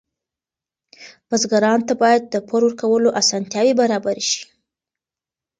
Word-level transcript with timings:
بزګرانو 1.27 1.85
ته 1.89 1.93
باید 2.03 2.23
د 2.33 2.35
پور 2.47 2.61
ورکولو 2.65 3.09
اسانتیاوې 3.21 3.73
برابرې 3.81 4.23
شي. 4.31 4.41